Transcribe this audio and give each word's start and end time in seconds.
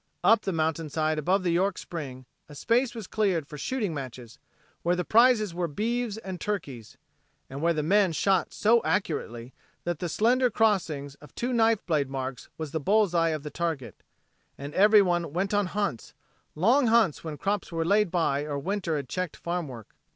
Up 0.23 0.41
the 0.41 0.51
mountainside 0.51 1.19
above 1.19 1.43
the 1.43 1.51
York 1.51 1.77
spring, 1.77 2.25
a 2.49 2.55
space 2.55 2.95
was 2.95 3.05
cleared 3.05 3.45
for 3.45 3.55
shooting 3.59 3.93
matches, 3.93 4.39
where 4.81 4.95
the 4.95 5.05
prizes 5.05 5.53
were 5.53 5.67
beeves 5.67 6.17
and 6.17 6.41
turkeys, 6.41 6.97
and 7.51 7.61
where 7.61 7.71
the 7.75 7.83
men 7.83 8.11
shot 8.11 8.51
so 8.51 8.81
accurately 8.83 9.53
that 9.83 9.99
the 9.99 10.09
slender 10.09 10.49
crossing 10.49 11.11
of 11.21 11.35
two 11.35 11.53
knifeblade 11.53 12.07
marks 12.07 12.49
was 12.57 12.71
the 12.71 12.79
bull's 12.79 13.13
eye 13.13 13.29
of 13.29 13.43
the 13.43 13.51
target. 13.51 14.01
And 14.57 14.73
everyone 14.73 15.33
went 15.33 15.53
on 15.53 15.67
hunts, 15.67 16.15
long 16.55 16.87
hunts 16.87 17.23
when 17.23 17.37
crops 17.37 17.71
were 17.71 17.85
laid 17.85 18.09
by 18.09 18.41
or 18.41 18.57
winter 18.57 18.95
had 18.95 19.07
checked 19.07 19.37
farm 19.37 19.67
work. 19.67 19.89